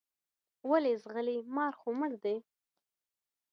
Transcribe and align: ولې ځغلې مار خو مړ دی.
ولې 0.69 0.93
ځغلې 1.03 1.37
مار 1.55 1.73
خو 1.79 1.89
مړ 1.99 2.11
دی. 2.23 2.37